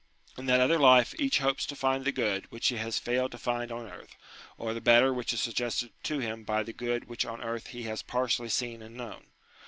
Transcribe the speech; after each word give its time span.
In 0.35 0.47
that 0.47 0.59
other 0.59 0.79
life 0.79 1.13
each 1.19 1.37
hopes 1.37 1.63
to 1.67 1.75
find 1.75 2.05
the 2.05 2.11
good 2.11 2.49
which 2.51 2.69
he 2.69 2.77
has 2.77 2.97
failed 2.97 3.31
to 3.33 3.37
find 3.37 3.71
on 3.71 3.85
earth, 3.85 4.15
or 4.57 4.73
the 4.73 4.81
better 4.81 5.13
which 5.13 5.31
is 5.31 5.43
suggested 5.43 5.91
to 6.05 6.17
him 6.17 6.43
by 6.43 6.63
the 6.63 6.73
good 6.73 7.07
which 7.07 7.23
on 7.23 7.39
earth 7.43 7.67
he 7.67 7.83
has 7.83 8.01
partially 8.01 8.49
seen 8.49 8.81
and 8.81 8.97
known. 8.97 9.25